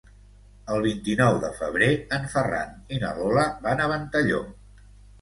[0.75, 4.47] El vint-i-nou de febrer en Ferran i na Lola van a Ventalló.